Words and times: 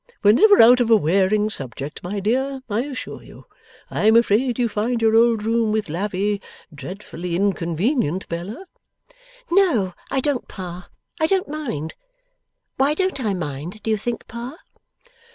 We're 0.23 0.31
never 0.31 0.59
out 0.63 0.79
of 0.79 0.89
a 0.89 0.95
wearing 0.97 1.51
subject, 1.51 2.01
my 2.01 2.19
dear, 2.19 2.63
I 2.67 2.85
assure 2.85 3.21
you. 3.21 3.45
I 3.91 4.07
am 4.07 4.15
afraid 4.15 4.57
you 4.57 4.67
find 4.67 4.99
your 4.99 5.15
old 5.15 5.43
room 5.43 5.71
with 5.71 5.89
Lavvy, 5.89 6.41
dreadfully 6.73 7.35
inconvenient, 7.35 8.27
Bella?' 8.27 8.65
'No 9.51 9.93
I 10.09 10.19
don't, 10.19 10.47
Pa; 10.47 10.89
I 11.21 11.27
don't 11.27 11.47
mind. 11.47 11.93
Why 12.77 12.95
don't 12.95 13.19
I 13.23 13.35
mind, 13.35 13.83
do 13.83 13.91
you 13.91 13.97
think, 13.97 14.25
Pa? 14.27 14.57